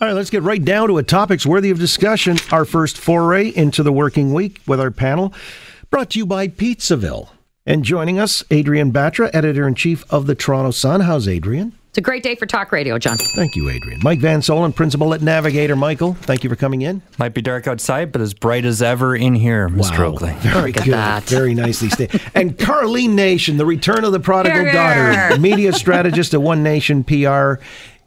[0.00, 2.38] All right, let's get right down to a topics worthy of discussion.
[2.50, 5.34] Our first foray into the working week with our panel,
[5.90, 7.28] brought to you by Pizzaville.
[7.66, 11.02] And joining us, Adrienne Batra, editor in chief of the Toronto Sun.
[11.02, 11.74] How's Adrienne?
[11.90, 13.18] It's a great day for talk radio, John.
[13.36, 14.00] Thank you, Adrienne.
[14.02, 15.76] Mike Van Soelen, principal at Navigator.
[15.76, 17.02] Michael, thank you for coming in.
[17.18, 19.98] Might be dark outside, but as bright as ever in here, Mr.
[19.98, 20.04] Wow.
[20.12, 20.32] Oakley.
[20.38, 20.94] Very Look at good.
[20.94, 21.24] that.
[21.24, 22.22] Very nicely stated.
[22.34, 27.04] and Karlene Nation, the return of the prodigal Here, daughter, media strategist at One Nation
[27.04, 27.56] PR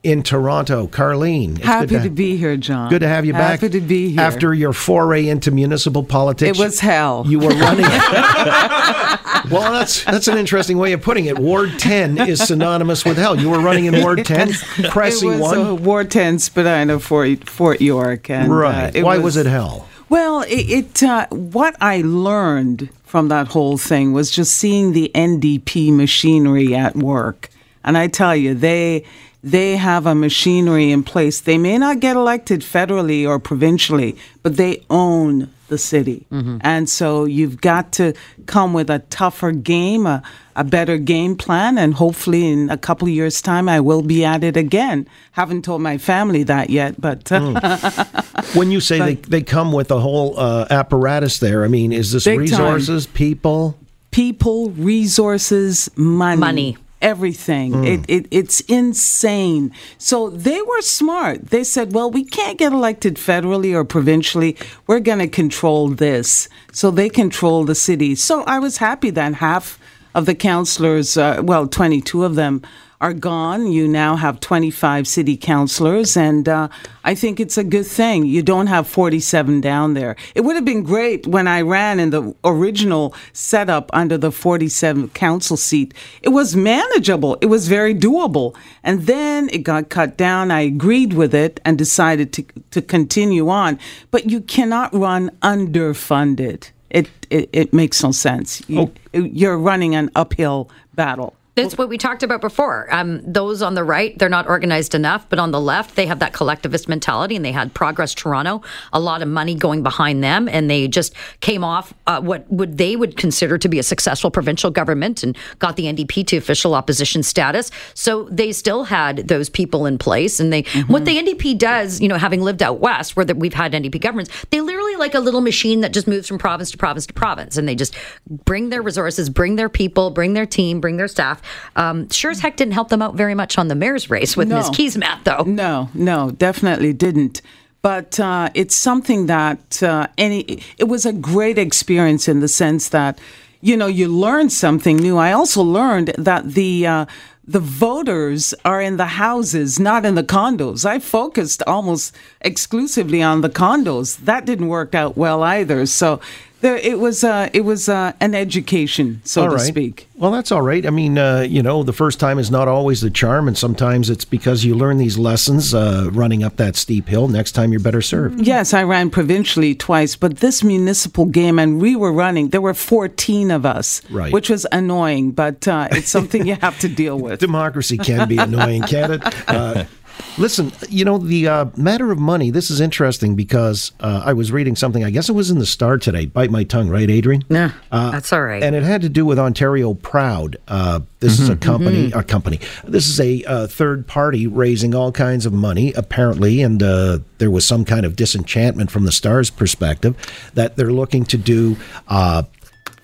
[0.03, 0.87] in Toronto.
[0.87, 2.89] Karlene, it's Happy good to be here, John.
[2.89, 3.61] Good to have you back.
[3.61, 4.21] Happy to be here.
[4.21, 6.57] After your foray into municipal politics.
[6.57, 7.23] it was hell.
[7.25, 7.85] You were running.
[9.49, 11.39] well, that's that's an interesting way of putting it.
[11.39, 13.39] Ward 10 is synonymous with hell.
[13.39, 14.51] You were running in Ward 10,
[14.89, 15.57] Cressy it was 1.
[15.57, 18.29] uh, Ward 10 Spadina, Fort, Fort York.
[18.29, 18.95] And, uh, right.
[18.95, 19.87] it Why was, it hell?
[20.09, 25.11] Well, it, it uh, what I learned from that whole thing was just seeing the
[25.15, 27.49] NDP machinery at work,
[27.83, 29.05] and I tell you, they
[29.43, 31.41] they have a machinery in place.
[31.41, 36.25] They may not get elected federally or provincially, but they own the city,
[36.61, 38.13] and so you've got to
[38.45, 40.21] come with a tougher game, a,
[40.55, 44.23] a better game plan, and hopefully in a couple of years' time, I will be
[44.23, 45.07] at it again.
[45.31, 47.31] Haven't told my family that yet, but.
[47.31, 48.05] Uh,
[48.53, 52.11] When you say they, they come with a whole uh, apparatus there, I mean, is
[52.11, 52.41] this Big time.
[52.41, 53.75] resources, people?
[54.11, 56.39] people, resources, money.
[56.39, 56.77] Money.
[57.03, 57.73] Everything.
[57.73, 57.85] Mm.
[57.85, 59.73] It, it, it's insane.
[59.97, 61.49] So they were smart.
[61.49, 64.55] They said, well, we can't get elected federally or provincially.
[64.87, 66.47] We're going to control this.
[66.71, 68.15] So they control the city.
[68.15, 69.77] So I was happy that half
[70.15, 72.61] of the councillors, uh, well, 22 of them,
[73.03, 73.69] are gone.
[73.69, 76.69] You now have 25 city councillors, and uh,
[77.03, 78.25] I think it's a good thing.
[78.25, 80.15] You don't have 47 down there.
[80.35, 85.09] It would have been great when I ran in the original setup under the 47
[85.09, 85.93] council seat.
[86.21, 88.55] It was manageable, it was very doable.
[88.83, 90.49] And then it got cut down.
[90.49, 93.79] I agreed with it and decided to, to continue on.
[94.11, 96.69] But you cannot run underfunded.
[96.93, 98.61] It, it, it makes no sense.
[98.69, 101.35] You, You're running an uphill battle.
[101.55, 102.87] That's what we talked about before.
[102.91, 106.17] Um, those on the right, they're not organized enough, but on the left, they have
[106.17, 110.49] that collectivist mentality, and they had Progress Toronto, a lot of money going behind them,
[110.49, 114.31] and they just came off uh, what would they would consider to be a successful
[114.31, 117.69] provincial government and got the NDP to official opposition status.
[117.93, 122.07] So they still had those people in place, and they what the NDP does, you
[122.07, 124.59] know, having lived out west where the, we've had NDP governments, they
[124.97, 127.75] like a little machine that just moves from province to province to province, and they
[127.75, 127.95] just
[128.27, 131.41] bring their resources, bring their people, bring their team, bring their staff.
[131.75, 134.47] Um, sure as heck didn't help them out very much on the mayor's race with
[134.47, 134.67] Ms.
[134.67, 134.71] No.
[134.71, 135.43] Keesmaat, though.
[135.43, 137.41] No, no, definitely didn't.
[137.81, 140.63] But uh, it's something that uh, any.
[140.77, 143.19] It was a great experience in the sense that,
[143.59, 145.17] you know, you learn something new.
[145.17, 146.87] I also learned that the.
[146.87, 147.05] Uh,
[147.45, 150.85] the voters are in the houses, not in the condos.
[150.85, 154.17] I focused almost exclusively on the condos.
[154.17, 155.85] That didn't work out well either.
[155.85, 156.21] So
[156.63, 159.61] there, it was uh, it was uh, an education, so All to right.
[159.67, 160.07] speak.
[160.15, 160.85] Well, that's all right.
[160.85, 164.09] I mean, uh, you know, the first time is not always the charm, and sometimes
[164.09, 167.27] it's because you learn these lessons uh, running up that steep hill.
[167.27, 168.39] Next time, you're better served.
[168.41, 172.73] Yes, I ran provincially twice, but this municipal game, and we were running, there were
[172.73, 174.31] 14 of us, Right.
[174.31, 177.39] which was annoying, but uh, it's something you have to deal with.
[177.41, 179.87] Democracy can be annoying, can't it?
[180.19, 184.33] Uh, listen, you know, the uh, matter of money, this is interesting because uh, I
[184.33, 186.25] was reading something, I guess it was in the Star today.
[186.25, 187.43] Bite my tongue, right, Adrienne?
[187.49, 188.63] Yeah, that's all right.
[188.63, 190.57] And it had to do with Ontario Proud.
[190.67, 192.59] Uh, this is a company, a company.
[192.83, 197.51] This is a uh, third party raising all kinds of money, apparently, and uh, there
[197.51, 200.15] was some kind of disenchantment from the Stars' perspective
[200.53, 201.77] that they're looking to do
[202.07, 202.43] uh,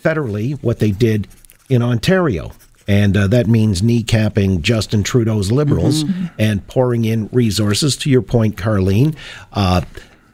[0.03, 1.27] federally what they did
[1.69, 2.51] in Ontario.
[2.89, 6.03] And uh, that means kneecapping Justin Trudeau's Liberals
[6.39, 7.95] and pouring in resources.
[7.97, 9.15] To your point, Karlene,
[9.53, 9.81] uh,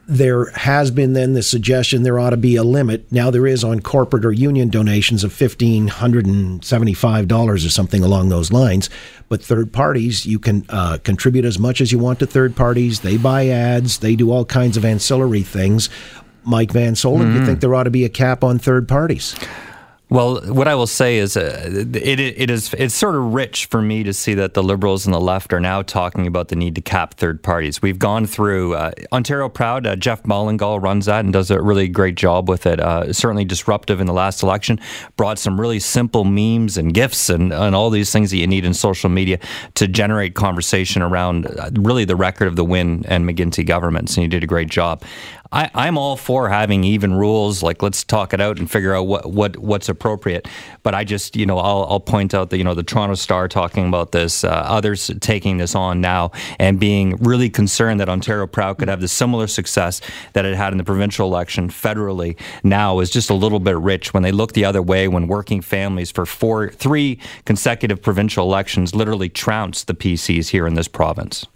[0.08, 3.12] there has been then the suggestion there ought to be a limit.
[3.12, 7.70] Now there is on corporate or union donations of fifteen hundred and seventy-five dollars or
[7.70, 8.88] something along those lines.
[9.28, 13.00] But third parties, you can uh, contribute as much as you want to third parties.
[13.00, 13.98] They buy ads.
[13.98, 15.90] They do all kinds of ancillary things.
[16.44, 19.34] Mike Van Soelen, you think there ought to be a cap on third parties?
[20.08, 23.82] Well, what I will say is, uh, it, it is it's sort of rich for
[23.82, 26.76] me to see that the Liberals and the left are now talking about the need
[26.76, 27.82] to cap third parties.
[27.82, 29.84] We've gone through uh, Ontario Proud.
[29.84, 32.78] Uh, Jeff Ballingall runs that and does a really great job with it.
[32.78, 34.78] Uh, certainly disruptive in the last election.
[35.16, 38.64] Brought some really simple memes and gifs and, and all these things that you need
[38.64, 39.40] in social media
[39.74, 44.16] to generate conversation around uh, really the record of the Wynne and McGuinty governments.
[44.16, 45.02] And he did a great job.
[45.52, 47.62] I, am all for having even rules.
[47.62, 50.48] Like let's talk it out and figure out what, what what's appropriate.
[50.82, 53.48] But I just you know I'll, I'll point out that you know the Toronto Star
[53.48, 58.46] talking about this, uh, others taking this on now and being really concerned that Ontario
[58.46, 60.00] Proud could have the similar success
[60.32, 62.38] that it had in the provincial election federally.
[62.62, 65.60] Now is just a little bit rich when they look the other way when working
[65.60, 71.46] families for four three consecutive provincial elections literally trounced the PCs here in this province.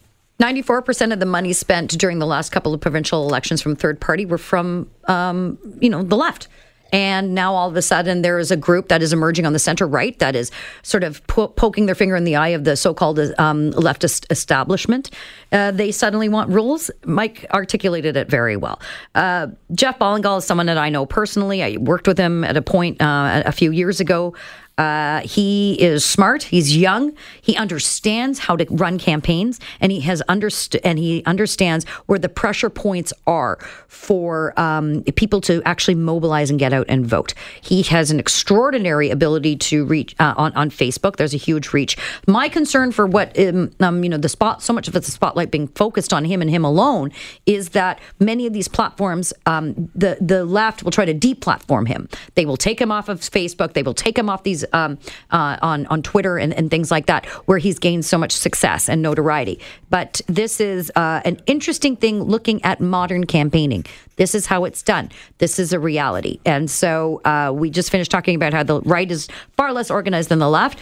[0.40, 4.25] 94% of the money spent during the last couple of provincial elections from third party
[4.25, 6.48] were from, um, you know, the left.
[6.92, 9.58] And now all of a sudden there is a group that is emerging on the
[9.58, 10.50] center right that is
[10.82, 15.10] sort of po- poking their finger in the eye of the so-called um, leftist establishment.
[15.52, 16.90] Uh, they suddenly want rules.
[17.04, 18.81] Mike articulated it very well.
[19.14, 21.62] Uh, Jeff Ballingall is someone that I know personally.
[21.62, 24.34] I worked with him at a point uh, a few years ago.
[24.81, 26.44] Uh, he is smart.
[26.44, 27.12] He's young.
[27.43, 32.31] He understands how to run campaigns, and he has understood and he understands where the
[32.31, 37.35] pressure points are for um, people to actually mobilize and get out and vote.
[37.61, 41.17] He has an extraordinary ability to reach uh, on on Facebook.
[41.17, 41.99] There's a huge reach.
[42.27, 45.12] My concern for what um, um, you know the spot so much of it's the
[45.12, 47.12] spotlight being focused on him and him alone
[47.44, 52.09] is that many of these platforms, um, the the left will try to deplatform him.
[52.35, 53.75] They will take him off of Facebook.
[53.75, 54.99] They will take him off these um,
[55.31, 58.88] uh, on on Twitter and, and, things like that, where he's gained so much success
[58.88, 59.58] and notoriety.
[59.88, 63.84] But this is uh, an interesting thing looking at modern campaigning.
[64.17, 65.11] This is how it's done.
[65.38, 69.11] This is a reality, and so uh, we just finished talking about how the right
[69.11, 70.78] is far less organized than the left.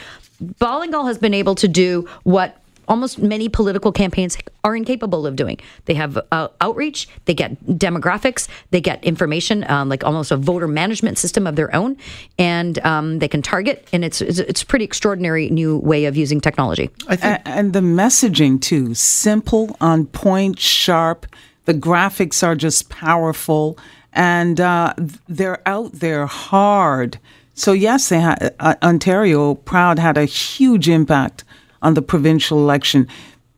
[0.60, 2.56] Ballingall has been able to do what
[2.88, 5.58] almost many political campaigns are incapable of doing.
[5.84, 10.68] They have uh, outreach, they get demographics, they get information, um, like almost a voter
[10.68, 11.96] management system of their own,
[12.38, 13.86] and um, they can target.
[13.92, 16.90] And it's it's a pretty extraordinary new way of using technology.
[17.08, 21.26] I think, and the messaging too, simple, on point, sharp.
[21.66, 23.78] The graphics are just powerful,
[24.12, 24.94] and uh,
[25.28, 27.18] they're out there hard.
[27.54, 31.44] So yes, they ha- uh, Ontario Proud had a huge impact
[31.82, 33.08] on the provincial election,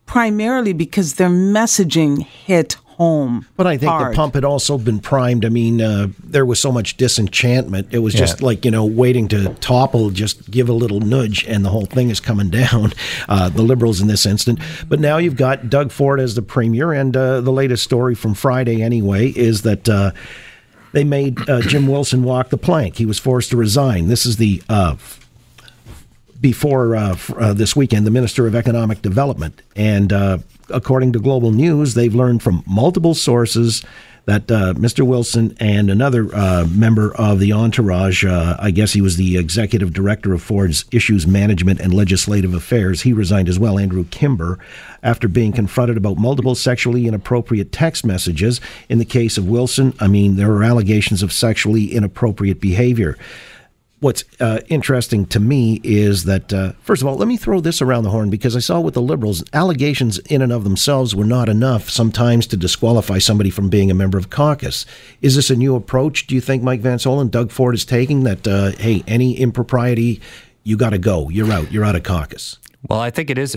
[0.06, 3.46] primarily because their messaging hit home.
[3.56, 4.12] But I think hard.
[4.12, 5.46] the pump had also been primed.
[5.46, 7.88] I mean, uh, there was so much disenchantment.
[7.92, 11.64] It was just like, you know, waiting to topple, just give a little nudge, and
[11.64, 12.92] the whole thing is coming down.
[13.26, 14.58] Uh, the Liberals in this instant.
[14.86, 18.34] But now you've got Doug Ford as the premier, and uh, the latest story from
[18.34, 20.10] Friday, anyway, is that uh,
[20.92, 22.96] they made uh, Jim Wilson walk the plank.
[22.96, 24.08] He was forced to resign.
[24.08, 24.96] This is the uh,
[26.40, 29.60] before uh, uh, this weekend, the Minister of Economic Development.
[29.76, 30.38] And uh,
[30.70, 33.84] according to Global News, they've learned from multiple sources
[34.26, 35.04] that uh, Mr.
[35.04, 39.92] Wilson and another uh, member of the entourage, uh, I guess he was the executive
[39.92, 44.58] director of Ford's Issues Management and Legislative Affairs, he resigned as well, Andrew Kimber,
[45.02, 48.60] after being confronted about multiple sexually inappropriate text messages.
[48.88, 53.16] In the case of Wilson, I mean, there were allegations of sexually inappropriate behavior
[54.00, 57.80] what's uh, interesting to me is that, uh, first of all, let me throw this
[57.80, 61.24] around the horn because I saw with the liberals, allegations in and of themselves were
[61.24, 64.86] not enough sometimes to disqualify somebody from being a member of caucus.
[65.22, 68.24] Is this a new approach, do you think Mike Van Soelen, Doug Ford is taking
[68.24, 70.20] that, uh, hey, any impropriety,
[70.64, 71.28] you got to go.
[71.28, 71.70] You're out.
[71.72, 72.58] You're out of caucus.
[72.88, 73.56] Well, I think it is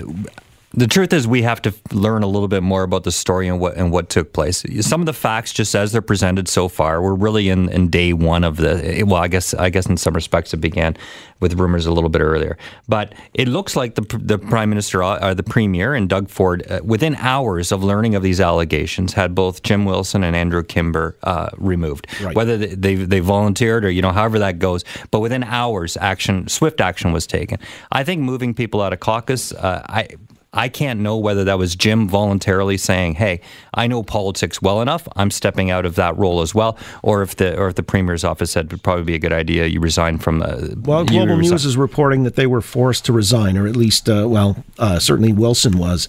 [0.76, 3.60] the truth is we have to learn a little bit more about the story and
[3.60, 4.66] what and what took place.
[4.82, 8.12] Some of the facts, just as they're presented so far, we're really in, in day
[8.12, 9.04] one of the.
[9.06, 10.98] Well, I guess I guess in some respects it began
[11.40, 15.34] with rumors a little bit earlier, but it looks like the the prime minister, uh,
[15.36, 19.62] the premier, and Doug Ford, uh, within hours of learning of these allegations, had both
[19.62, 22.08] Jim Wilson and Andrew Kimber uh, removed.
[22.20, 22.36] Right.
[22.36, 26.82] Whether they, they volunteered or you know however that goes, but within hours, action, swift
[26.82, 27.60] action was taken.
[27.92, 30.08] I think moving people out of caucus, uh, I
[30.54, 33.42] I can't know whether that was Jim voluntarily saying, "Hey,
[33.74, 35.08] I know politics well enough.
[35.16, 38.24] I'm stepping out of that role as well," or if the or if the premier's
[38.24, 40.80] office said it'd probably be a good idea you resign from the.
[40.84, 44.28] Well, Global News is reporting that they were forced to resign, or at least, uh,
[44.28, 46.08] well, uh, certainly Wilson was.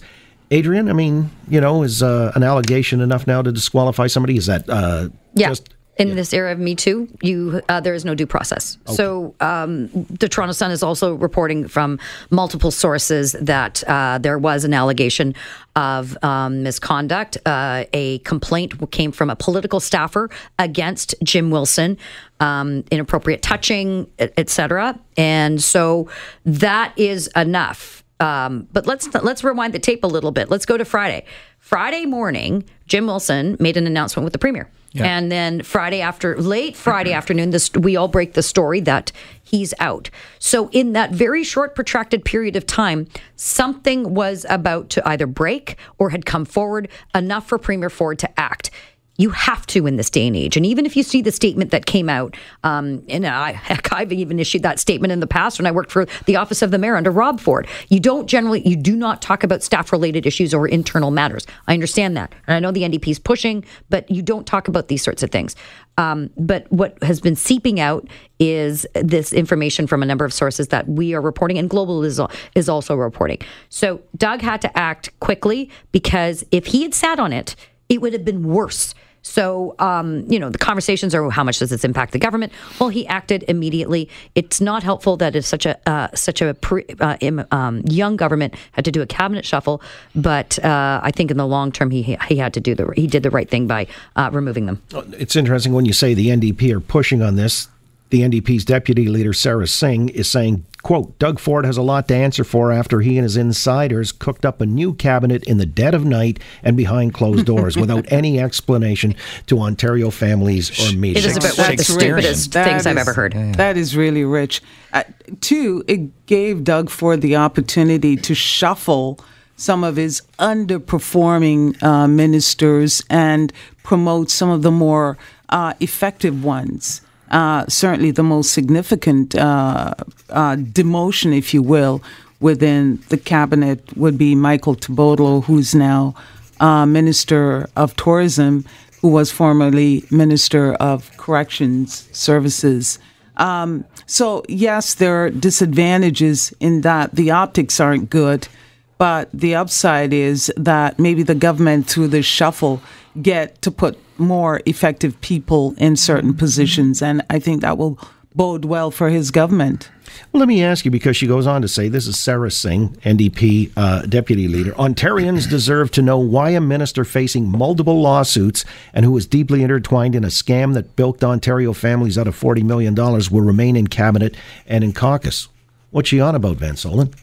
[0.53, 4.37] Adrienne, I mean, you know, is uh, an allegation enough now to disqualify somebody?
[4.37, 5.49] Is that uh, yeah.
[5.49, 8.77] just in this era of Me Too, you uh, there is no due process.
[8.87, 8.95] Okay.
[8.95, 11.99] So um, the Toronto Sun is also reporting from
[12.29, 15.35] multiple sources that uh, there was an allegation
[15.75, 17.37] of um, misconduct.
[17.45, 21.97] Uh, a complaint came from a political staffer against Jim Wilson,
[22.39, 24.99] um, inappropriate touching, etc.
[25.17, 26.09] And so
[26.45, 28.03] that is enough.
[28.19, 30.49] Um, but let's let's rewind the tape a little bit.
[30.49, 31.25] Let's go to Friday.
[31.59, 34.69] Friday morning, Jim Wilson made an announcement with the premier.
[34.95, 35.17] Yeah.
[35.17, 37.17] And then Friday after, late Friday mm-hmm.
[37.17, 39.11] afternoon, this we all break the story that
[39.43, 40.09] he's out.
[40.39, 45.77] So in that very short, protracted period of time, something was about to either break
[45.97, 48.71] or had come forward enough for Premier Ford to act.
[49.17, 50.57] You have to in this day and age.
[50.57, 54.11] And even if you see the statement that came out, um, and I, heck, I've
[54.11, 56.77] even issued that statement in the past when I worked for the office of the
[56.77, 57.67] mayor under Rob Ford.
[57.89, 61.47] You don't generally, you do not talk about staff related issues or internal matters.
[61.67, 62.33] I understand that.
[62.47, 65.31] And I know the NDP is pushing, but you don't talk about these sorts of
[65.31, 65.55] things.
[65.97, 68.07] Um, but what has been seeping out
[68.39, 72.19] is this information from a number of sources that we are reporting, and Global is,
[72.53, 73.39] is also reporting.
[73.69, 77.55] So Doug had to act quickly because if he had sat on it,
[77.87, 78.93] it would have been worse.
[79.25, 82.53] So, um, you know, the conversations are how much does this impact the government?
[82.79, 84.07] Well, he acted immediately.
[84.35, 87.17] It's not helpful that it's such a uh, such a pre, uh,
[87.49, 89.81] um, young government had to do a cabinet shuffle,
[90.13, 93.07] but uh, I think in the long term he he had to do the he
[93.07, 94.79] did the right thing by uh, removing them.
[95.17, 97.67] It's interesting when you say the NDP are pushing on this.
[98.09, 102.13] The NDP's deputy leader Sara Singh is saying Quote, Doug Ford has a lot to
[102.13, 105.95] answer for after he and his insiders cooked up a new cabinet in the dead
[105.95, 109.15] of night and behind closed doors without any explanation
[109.47, 111.23] to Ontario families or media.
[111.23, 113.33] It is about one of the stupidest things is, I've ever heard.
[113.55, 114.61] That is really rich.
[114.93, 115.05] Uh,
[115.41, 119.19] two, it gave Doug Ford the opportunity to shuffle
[119.55, 125.17] some of his underperforming uh, ministers and promote some of the more
[125.49, 127.01] uh, effective ones
[127.31, 129.93] uh, certainly the most significant uh,
[130.29, 132.01] uh, demotion, if you will,
[132.39, 136.13] within the cabinet would be Michael Tibollo, who's now
[136.59, 138.65] uh, Minister of Tourism,
[139.01, 142.99] who was formerly Minister of Corrections Services.
[143.37, 148.47] Um, so, yes, there are disadvantages in that the optics aren't good,
[148.97, 152.81] but the upside is that maybe the government, through this shuffle,
[153.21, 157.01] get to put more effective people in certain positions.
[157.01, 157.99] And I think that will
[158.33, 159.89] bode well for his government.
[160.31, 162.89] Well, let me ask you because she goes on to say this is Sara Singh,
[163.03, 164.71] NDP uh, deputy leader.
[164.73, 170.15] Ontarians deserve to know why a minister facing multiple lawsuits and who is deeply intertwined
[170.15, 174.35] in a scam that bilked Ontario families out of $40 million will remain in cabinet
[174.67, 175.47] and in caucus.
[175.91, 177.13] What's she on about, Van Soelen?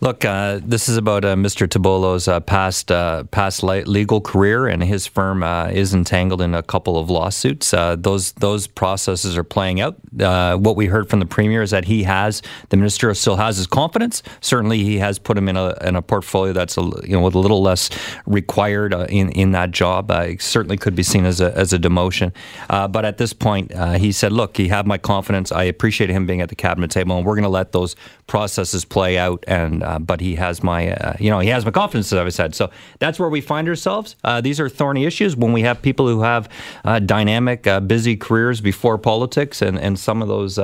[0.00, 1.68] Look, uh, this is about uh, Mr.
[1.68, 6.62] Tibollo's uh, past uh, past legal career, and his firm uh, is entangled in a
[6.62, 7.72] couple of lawsuits.
[7.72, 9.96] Uh, those those processes are playing out.
[10.12, 13.68] what we heard from the premier is that he has the minister still has his
[13.68, 14.22] confidence.
[14.40, 17.36] Certainly, he has put him in a in a portfolio that's a, you know with
[17.36, 17.88] a little less
[18.26, 20.10] required in in that job.
[20.10, 22.32] it certainly could be seen as a as a demotion.
[22.68, 25.52] but at this point, he said, "Look, he had my confidence.
[25.52, 27.94] I appreciate him being at the cabinet table, and we're going to let those
[28.26, 31.70] processes play out and." Uh, but he has my, uh, you know, he has my
[31.70, 32.54] confidence, as I said.
[32.54, 34.16] So that's where we find ourselves.
[34.24, 36.48] Uh, these are thorny issues when we have people who have
[36.84, 40.58] uh, dynamic, uh, busy careers before politics, and, and some of those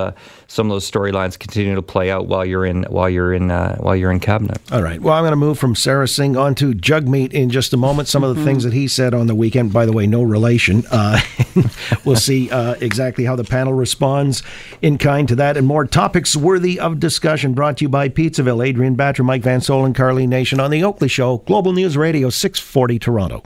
[0.47, 3.95] some of those storylines continue to play out while you're in while you're in while
[3.95, 4.59] you're in cabinet.
[4.71, 5.01] All right.
[5.01, 8.07] Well, I'm going to move from Sara Singh on to Jagmeet in just a moment.
[8.07, 10.83] Some of the things that he said on the weekend, by the way, no relation.
[12.05, 14.43] we'll see exactly how the panel responds
[14.81, 17.53] in kind to that and more topics worthy of discussion.
[17.53, 18.67] Brought to you by Pizzaville.
[18.67, 23.43] Adrienne Mike Van Soelen, Karlene Nation on The Oakley Show, Global News Radio, 640 Toronto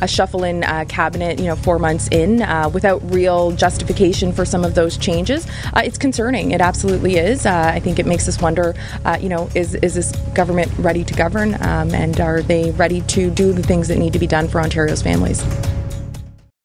[0.00, 4.44] a shuffle in uh, cabinet, you know, four months in uh, without real justification for
[4.44, 5.46] some of those changes.
[5.74, 6.52] Uh, it's concerning.
[6.52, 7.46] It absolutely is.
[7.46, 8.74] Uh, I think it makes us wonder,
[9.04, 13.00] uh, you know, is, is this government ready to govern um, and are they ready
[13.02, 15.42] to do the things that need to be done for Ontario's families?